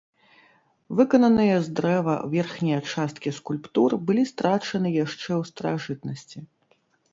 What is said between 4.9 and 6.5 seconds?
яшчэ ў старажытнасці.